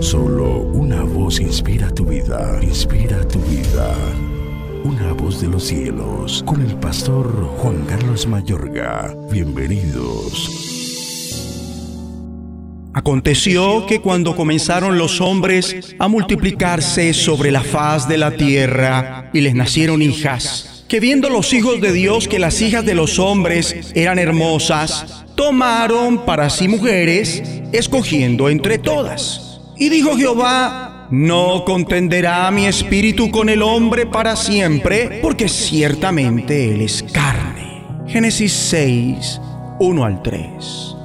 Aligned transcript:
Solo 0.00 0.60
una 0.60 1.02
voz 1.02 1.40
inspira 1.40 1.90
tu 1.90 2.04
vida, 2.04 2.58
inspira 2.62 3.26
tu 3.28 3.38
vida. 3.40 3.94
Una 4.84 5.12
voz 5.12 5.40
de 5.40 5.48
los 5.48 5.64
cielos, 5.64 6.42
con 6.46 6.60
el 6.60 6.76
pastor 6.76 7.26
Juan 7.58 7.84
Carlos 7.86 8.26
Mayorga. 8.26 9.16
Bienvenidos. 9.30 10.50
Aconteció 12.94 13.86
que 13.86 14.00
cuando 14.00 14.34
comenzaron 14.34 14.98
los 14.98 15.20
hombres 15.20 15.94
a 15.98 16.08
multiplicarse 16.08 17.14
sobre 17.14 17.50
la 17.50 17.62
faz 17.62 18.08
de 18.08 18.18
la 18.18 18.32
tierra 18.32 19.30
y 19.32 19.40
les 19.40 19.54
nacieron 19.54 20.02
hijas, 20.02 20.84
que 20.88 20.98
viendo 21.00 21.30
los 21.30 21.52
hijos 21.52 21.80
de 21.80 21.92
Dios 21.92 22.26
que 22.28 22.38
las 22.38 22.60
hijas 22.60 22.84
de 22.84 22.94
los 22.94 23.18
hombres 23.18 23.92
eran 23.94 24.18
hermosas, 24.18 25.24
tomaron 25.36 26.24
para 26.24 26.50
sí 26.50 26.66
mujeres, 26.68 27.42
escogiendo 27.72 28.48
entre 28.48 28.78
todas. 28.78 29.45
Y 29.78 29.88
dijo 29.90 30.16
Jehová, 30.16 31.08
no 31.10 31.64
contenderá 31.64 32.50
mi 32.50 32.66
espíritu 32.66 33.30
con 33.30 33.48
el 33.48 33.62
hombre 33.62 34.06
para 34.06 34.34
siempre, 34.34 35.20
porque 35.22 35.48
ciertamente 35.48 36.72
él 36.72 36.80
es 36.80 37.02
carne. 37.02 37.82
Génesis 38.06 38.52
6, 38.52 39.40
1 39.78 40.04
al 40.04 40.22
3. 40.22 40.96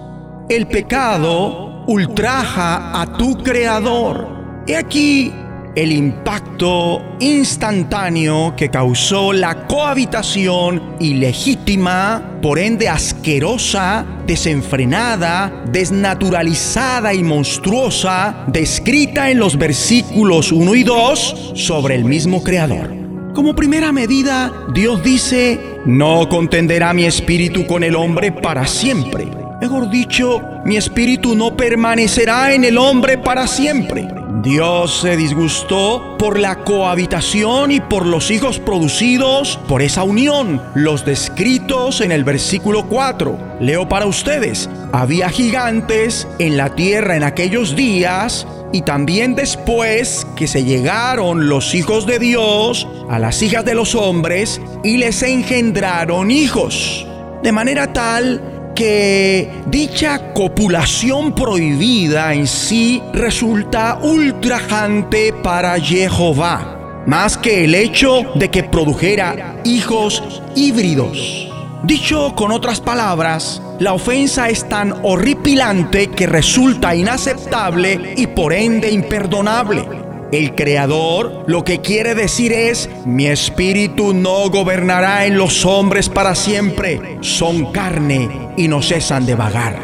El 0.50 0.68
pecado 0.68 1.84
ultraja 1.88 3.02
a 3.02 3.18
tu 3.18 3.38
creador. 3.44 4.64
He 4.68 4.78
aquí 4.78 5.34
el 5.76 5.92
impacto 5.92 7.02
instantáneo 7.20 8.56
que 8.58 8.70
causó 8.70 9.32
la 9.32 9.68
cohabitación 9.68 10.96
ilegítima, 11.00 12.40
por 12.42 12.60
ende 12.60 12.90
asquerosa, 12.90 14.06
desenfrenada, 14.28 15.64
desnaturalizada 15.72 17.14
y 17.14 17.24
monstruosa, 17.24 18.44
descrita 18.48 19.30
en 19.30 19.40
los 19.40 19.58
versículos 19.58 20.52
1 20.52 20.76
y 20.76 20.84
2 20.84 21.52
sobre 21.56 21.96
el 21.96 22.04
mismo 22.04 22.44
Creador. 22.44 22.94
Como 23.34 23.56
primera 23.56 23.94
medida, 23.94 24.52
Dios 24.74 25.02
dice, 25.04 25.58
no 25.86 26.28
contenderá 26.28 26.94
mi 26.94 27.06
espíritu 27.06 27.66
con 27.66 27.84
el 27.84 27.96
hombre 27.96 28.34
para 28.34 28.68
siempre. 28.68 29.26
Mejor 29.62 29.90
dicho, 29.90 30.42
mi 30.66 30.76
espíritu 30.76 31.34
no 31.36 31.56
permanecerá 31.56 32.54
en 32.54 32.66
el 32.66 32.78
hombre 32.78 33.18
para 33.18 33.48
siempre. 33.48 34.21
Dios 34.40 35.02
se 35.02 35.18
disgustó 35.18 36.16
por 36.18 36.40
la 36.40 36.64
cohabitación 36.64 37.72
y 37.72 37.82
por 37.82 38.06
los 38.06 38.32
hijos 38.32 38.60
producidos 38.60 39.60
por 39.68 39.82
esa 39.82 40.04
unión, 40.04 40.62
los 40.74 41.06
descritos 41.06 42.02
en 42.02 42.12
el 42.12 42.24
versículo 42.24 42.88
4. 42.88 43.58
Leo 43.60 43.90
para 43.90 44.06
ustedes, 44.06 44.70
había 44.94 45.30
gigantes 45.30 46.28
en 46.40 46.58
la 46.58 46.74
tierra 46.76 47.18
en 47.18 47.24
aquellos 47.24 47.76
días 47.76 48.48
y 48.72 48.84
también 48.84 49.36
después 49.36 50.26
que 50.36 50.48
se 50.48 50.64
llegaron 50.64 51.50
los 51.50 51.76
hijos 51.76 52.08
de 52.08 52.18
Dios 52.18 52.88
a 53.10 53.20
las 53.20 53.42
hijas 53.42 53.66
de 53.66 53.76
los 53.76 53.96
hombres 53.96 54.62
y 54.84 54.98
les 54.98 55.22
engendraron 55.24 56.32
hijos. 56.32 57.06
De 57.44 57.52
manera 57.52 57.92
tal 57.92 58.51
que 58.76 59.50
dicha 59.68 60.34
copulación 60.34 61.34
prohibida 61.34 62.34
en 62.34 62.48
sí 62.48 63.02
resulta 63.14 64.00
ultrajante 64.02 65.34
para 65.34 65.80
Jehová, 65.80 67.04
más 67.06 67.38
que 67.38 67.66
el 67.66 67.76
hecho 67.76 68.24
de 68.36 68.50
que 68.50 68.64
produjera 68.64 69.62
hijos 69.64 70.42
híbridos. 70.56 71.48
Dicho 71.84 72.34
con 72.36 72.52
otras 72.52 72.80
palabras, 72.80 73.62
la 73.80 73.94
ofensa 73.94 74.50
es 74.50 74.70
tan 74.70 74.94
horripilante 75.02 76.08
que 76.08 76.28
resulta 76.28 76.94
inaceptable 76.94 78.14
y 78.18 78.28
por 78.28 78.54
ende 78.54 78.92
imperdonable. 78.92 80.11
El 80.32 80.56
Creador 80.56 81.44
lo 81.48 81.66
que 81.66 81.82
quiere 81.82 82.16
decir 82.16 82.54
es, 82.54 82.90
mi 83.06 83.28
espíritu 83.28 84.14
no 84.14 84.50
gobernará 84.50 85.26
en 85.26 85.38
los 85.38 85.66
hombres 85.66 86.08
para 86.08 86.36
siempre, 86.36 87.18
son 87.20 87.72
carne 87.74 88.50
y 88.56 88.70
no 88.70 88.82
cesan 88.82 89.26
de 89.26 89.36
vagar. 89.36 89.78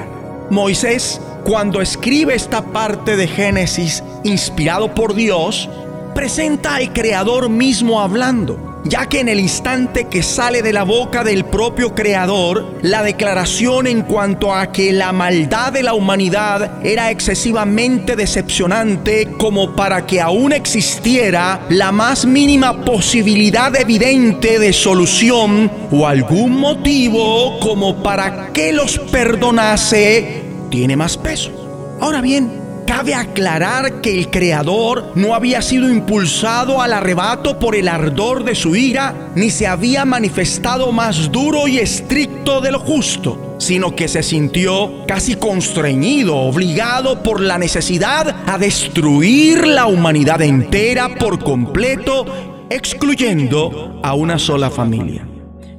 Moisés, 0.50 1.20
cuando 1.44 1.82
escribe 1.82 2.34
esta 2.34 2.62
parte 2.62 3.18
de 3.18 3.28
Génesis 3.28 4.04
inspirado 4.24 4.96
por 4.96 5.16
Dios, 5.16 5.70
presenta 6.16 6.76
al 6.76 6.94
Creador 6.94 7.50
mismo 7.50 8.00
hablando 8.00 8.67
ya 8.84 9.08
que 9.08 9.20
en 9.20 9.30
el 9.30 9.40
instante 9.40 10.06
que 10.06 10.24
sale 10.24 10.62
de 10.62 10.74
la 10.74 10.84
boca 10.84 11.24
del 11.24 11.46
propio 11.46 11.94
Creador, 11.94 12.78
la 12.82 13.04
declaración 13.04 13.88
en 13.88 14.04
cuanto 14.04 14.54
a 14.54 14.72
que 14.72 14.92
la 14.94 15.12
maldad 15.12 15.74
de 15.74 15.84
la 15.84 15.94
humanidad 15.94 16.86
era 16.86 17.12
excesivamente 17.12 18.16
decepcionante 18.16 19.34
como 19.38 19.76
para 19.76 20.06
que 20.06 20.22
aún 20.22 20.54
existiera 20.54 21.66
la 21.70 21.92
más 21.92 22.26
mínima 22.26 22.86
posibilidad 22.86 23.76
evidente 23.76 24.60
de 24.60 24.74
solución 24.74 25.72
o 25.92 26.08
algún 26.08 26.60
motivo 26.60 27.60
como 27.60 28.02
para 28.04 28.52
que 28.54 28.72
los 28.74 29.00
perdonase, 29.00 30.44
tiene 30.70 30.96
más 30.96 31.18
peso. 31.18 31.98
Ahora 32.00 32.22
bien, 32.22 32.67
Cabe 32.88 33.14
aclarar 33.14 34.00
que 34.02 34.18
el 34.18 34.30
Creador 34.30 35.12
no 35.16 35.36
había 35.36 35.62
sido 35.62 35.92
impulsado 35.92 36.82
al 36.82 36.94
arrebato 36.94 37.60
por 37.60 37.76
el 37.76 37.90
ardor 37.90 38.46
de 38.46 38.56
su 38.56 38.78
ira, 38.78 39.32
ni 39.36 39.50
se 39.50 39.68
había 39.68 40.06
manifestado 40.06 40.94
más 40.94 41.30
duro 41.30 41.68
y 41.68 41.80
estricto 41.80 42.62
de 42.62 42.72
lo 42.72 42.80
justo, 42.80 43.56
sino 43.60 43.94
que 43.94 44.08
se 44.08 44.24
sintió 44.24 45.06
casi 45.06 45.36
constreñido, 45.36 46.38
obligado 46.38 47.22
por 47.24 47.42
la 47.42 47.58
necesidad 47.58 48.44
a 48.48 48.58
destruir 48.58 49.68
la 49.68 49.86
humanidad 49.86 50.42
entera 50.42 51.14
por 51.16 51.44
completo, 51.44 52.66
excluyendo 52.70 54.00
a 54.02 54.14
una 54.14 54.40
sola 54.40 54.72
familia. 54.72 55.28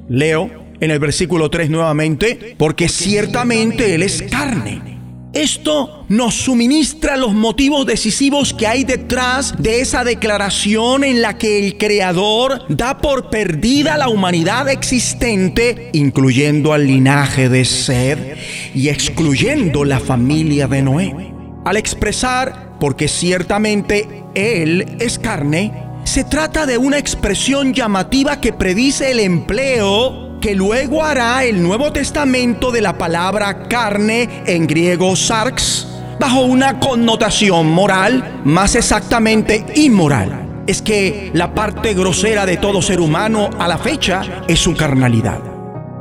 Leo 0.07 0.51
en 0.79 0.91
el 0.91 0.99
versículo 0.99 1.49
3 1.49 1.71
nuevamente, 1.71 2.55
porque 2.57 2.87
ciertamente 2.87 3.95
Él 3.95 4.03
es 4.03 4.21
carne 4.21 4.88
esto 5.33 6.05
nos 6.09 6.33
suministra 6.33 7.15
los 7.15 7.33
motivos 7.33 7.85
decisivos 7.85 8.51
que 8.51 8.65
hay 8.65 8.83
detrás 8.83 9.53
de 9.59 9.79
esa 9.79 10.03
declaración 10.03 11.03
en 11.03 11.21
la 11.21 11.37
que 11.37 11.59
el 11.59 11.77
Creador 11.77 12.65
da 12.67 12.97
por 12.97 13.29
perdida 13.29 13.95
la 13.97 14.09
humanidad 14.09 14.67
existente, 14.69 15.91
incluyendo 15.93 16.73
al 16.73 16.87
linaje 16.87 17.47
de 17.47 17.63
Sed 17.63 18.37
y 18.73 18.89
excluyendo 18.89 19.85
la 19.85 19.99
familia 19.99 20.67
de 20.67 20.81
Noé. 20.81 21.31
Al 21.63 21.77
expresar, 21.77 22.77
porque 22.79 23.07
ciertamente 23.07 24.23
Él 24.33 24.97
es 24.99 25.19
carne, 25.19 25.71
se 26.05 26.23
trata 26.23 26.65
de 26.65 26.79
una 26.79 26.97
expresión 26.97 27.73
llamativa 27.75 28.41
que 28.41 28.51
predice 28.51 29.11
el 29.11 29.19
empleo 29.19 30.28
que 30.41 30.55
luego 30.55 31.03
hará 31.03 31.43
el 31.43 31.61
Nuevo 31.61 31.91
Testamento 31.91 32.71
de 32.71 32.81
la 32.81 32.97
palabra 32.97 33.67
carne 33.67 34.43
en 34.45 34.67
griego 34.67 35.15
sarx 35.15 35.87
bajo 36.19 36.41
una 36.41 36.79
connotación 36.79 37.67
moral, 37.67 38.41
más 38.45 38.75
exactamente 38.75 39.65
inmoral. 39.75 40.63
Es 40.67 40.81
que 40.81 41.31
la 41.33 41.53
parte 41.53 41.93
grosera 41.93 42.45
de 42.45 42.57
todo 42.57 42.81
ser 42.81 43.01
humano 43.01 43.49
a 43.57 43.67
la 43.67 43.77
fecha 43.77 44.43
es 44.47 44.59
su 44.59 44.75
carnalidad. 44.75 45.39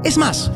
Es 0.04 0.19
más, 0.19 0.50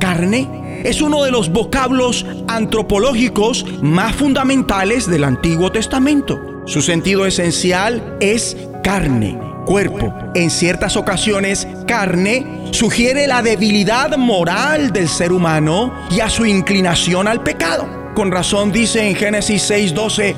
carne 0.00 0.82
es 0.84 1.02
uno 1.02 1.22
de 1.22 1.30
los 1.30 1.50
vocablos 1.50 2.24
antropológicos 2.46 3.66
más 3.82 4.14
fundamentales 4.14 5.08
del 5.08 5.24
Antiguo 5.24 5.70
Testamento. 5.70 6.40
Su 6.66 6.82
sentido 6.82 7.26
esencial 7.26 8.16
es 8.20 8.56
carne 8.82 9.38
cuerpo. 9.68 10.14
En 10.34 10.48
ciertas 10.50 10.96
ocasiones, 10.96 11.68
carne 11.86 12.57
sugiere 12.70 13.26
la 13.26 13.42
debilidad 13.42 14.16
moral 14.16 14.92
del 14.92 15.08
ser 15.08 15.32
humano 15.32 15.92
y 16.10 16.20
a 16.20 16.28
su 16.28 16.46
inclinación 16.46 17.28
al 17.28 17.42
pecado. 17.42 18.12
Con 18.14 18.30
razón 18.30 18.72
dice 18.72 19.08
en 19.08 19.14
Génesis 19.14 19.70
6:12, 19.70 20.34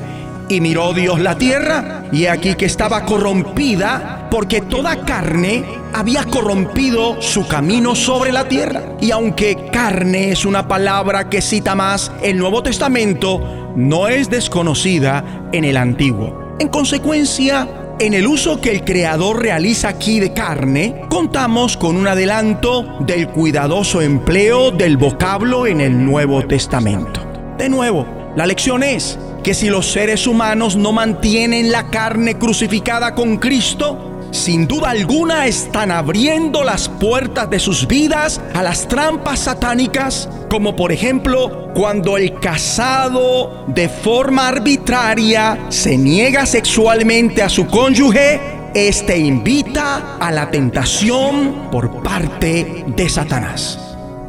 y 0.48 0.60
miró 0.60 0.92
Dios 0.92 1.20
la 1.20 1.38
tierra, 1.38 2.02
y 2.10 2.26
aquí 2.26 2.56
que 2.56 2.66
estaba 2.66 3.04
corrompida, 3.04 4.28
porque 4.30 4.60
toda 4.60 5.04
carne 5.04 5.64
había 5.92 6.24
corrompido 6.24 7.22
su 7.22 7.46
camino 7.46 7.94
sobre 7.94 8.32
la 8.32 8.48
tierra. 8.48 8.82
Y 9.00 9.12
aunque 9.12 9.68
carne 9.72 10.32
es 10.32 10.44
una 10.44 10.66
palabra 10.66 11.28
que 11.28 11.40
cita 11.40 11.74
más 11.74 12.10
el 12.22 12.36
Nuevo 12.36 12.62
Testamento, 12.62 13.72
no 13.76 14.08
es 14.08 14.28
desconocida 14.28 15.48
en 15.52 15.64
el 15.64 15.76
Antiguo. 15.76 16.56
En 16.58 16.68
consecuencia, 16.68 17.66
en 18.00 18.14
el 18.14 18.26
uso 18.26 18.62
que 18.62 18.70
el 18.70 18.82
Creador 18.82 19.42
realiza 19.42 19.90
aquí 19.90 20.20
de 20.20 20.32
carne, 20.32 21.02
contamos 21.10 21.76
con 21.76 21.96
un 21.96 22.06
adelanto 22.08 22.96
del 23.00 23.28
cuidadoso 23.28 24.00
empleo 24.00 24.70
del 24.70 24.96
vocablo 24.96 25.66
en 25.66 25.82
el 25.82 26.02
Nuevo 26.02 26.42
Testamento. 26.46 27.20
De 27.58 27.68
nuevo, 27.68 28.06
la 28.36 28.46
lección 28.46 28.82
es 28.82 29.18
que 29.44 29.52
si 29.52 29.68
los 29.68 29.92
seres 29.92 30.26
humanos 30.26 30.76
no 30.76 30.92
mantienen 30.92 31.70
la 31.70 31.88
carne 31.88 32.38
crucificada 32.38 33.14
con 33.14 33.36
Cristo, 33.36 34.09
sin 34.30 34.66
duda 34.66 34.90
alguna 34.90 35.46
están 35.46 35.90
abriendo 35.90 36.62
las 36.62 36.88
puertas 36.88 37.50
de 37.50 37.58
sus 37.58 37.86
vidas 37.86 38.40
a 38.54 38.62
las 38.62 38.86
trampas 38.86 39.40
satánicas, 39.40 40.28
como 40.48 40.76
por 40.76 40.92
ejemplo 40.92 41.72
cuando 41.74 42.16
el 42.16 42.38
casado 42.38 43.64
de 43.68 43.88
forma 43.88 44.48
arbitraria 44.48 45.66
se 45.68 45.96
niega 45.96 46.46
sexualmente 46.46 47.42
a 47.42 47.48
su 47.48 47.66
cónyuge, 47.66 48.40
este 48.74 49.18
invita 49.18 50.16
a 50.18 50.30
la 50.30 50.50
tentación 50.50 51.68
por 51.70 52.02
parte 52.02 52.84
de 52.86 53.08
Satanás. 53.08 53.78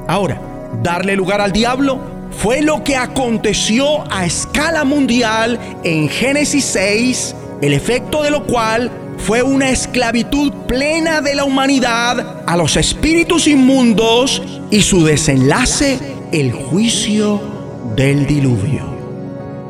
Ahora, 0.08 0.42
darle 0.82 1.16
lugar 1.16 1.42
al 1.42 1.52
diablo 1.52 2.00
fue 2.32 2.62
lo 2.62 2.84
que 2.84 2.96
aconteció 2.96 4.04
a 4.12 4.26
escala 4.26 4.84
mundial 4.84 5.60
en 5.84 6.10
Génesis 6.10 6.66
6, 6.66 7.36
el 7.62 7.74
efecto 7.74 8.24
de 8.24 8.32
lo 8.32 8.44
cual 8.46 8.90
fue 9.26 9.44
una 9.44 9.70
esclavitud 9.70 10.52
plena 10.68 11.22
de 11.22 11.36
la 11.36 11.44
humanidad 11.44 12.44
a 12.46 12.58
los 12.58 12.76
espíritus 12.76 13.48
inmundos 13.48 14.42
y 14.72 14.82
su 14.82 15.04
desenlace 15.04 16.00
el 16.32 16.52
juicio 16.52 17.40
del 17.96 18.26
diluvio. 18.26 18.84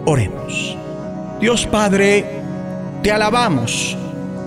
Oremos. 0.06 0.78
Dios 1.40 1.66
Padre, 1.66 2.26
te 3.04 3.12
alabamos, 3.12 3.98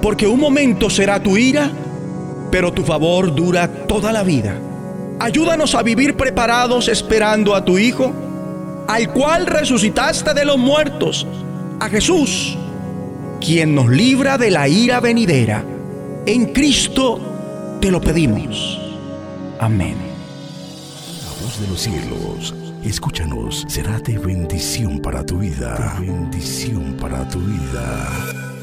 porque 0.00 0.26
un 0.26 0.40
momento 0.40 0.88
será 0.88 1.22
tu 1.22 1.36
ira, 1.36 1.70
pero 2.50 2.72
tu 2.72 2.82
favor 2.82 3.34
dura 3.34 3.68
toda 3.68 4.10
la 4.10 4.22
vida. 4.22 4.56
Ayúdanos 5.20 5.74
a 5.74 5.82
vivir 5.82 6.16
preparados 6.16 6.88
esperando 6.88 7.54
a 7.54 7.64
tu 7.64 7.78
Hijo, 7.78 8.12
al 8.88 9.12
cual 9.12 9.46
resucitaste 9.46 10.32
de 10.34 10.44
los 10.44 10.56
muertos, 10.56 11.26
a 11.80 11.88
Jesús, 11.88 12.56
quien 13.44 13.74
nos 13.74 13.90
libra 13.90 14.38
de 14.38 14.50
la 14.50 14.68
ira 14.68 15.00
venidera. 15.00 15.62
En 16.24 16.46
Cristo 16.54 17.78
te 17.78 17.90
lo 17.90 18.00
pedimos. 18.00 18.80
Amén. 19.60 19.96
La 21.22 21.44
voz 21.44 21.60
de 21.60 21.68
los 21.68 21.80
cielos, 21.80 22.54
escúchanos, 22.82 23.66
será 23.68 23.98
de 23.98 24.16
bendición 24.16 24.98
para 24.98 25.26
tu 25.26 25.38
vida. 25.38 25.98
bendición 26.00 26.96
para 26.98 27.28
tu 27.28 27.38
vida. 27.40 28.53